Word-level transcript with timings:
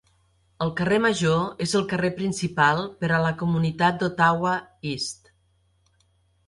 El 0.65 0.71
Carrer 0.79 0.97
Major 1.03 1.61
és 1.65 1.75
el 1.81 1.85
"carrer 1.91 2.11
principal" 2.21 2.81
per 3.03 3.13
a 3.13 3.21
la 3.27 3.35
comunitat 3.43 4.01
d'Ottawa 4.01 4.57
East. 4.95 5.33